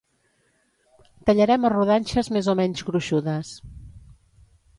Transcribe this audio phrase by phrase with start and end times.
[1.29, 3.53] Tallarem a rodanxes més o menys gruixudes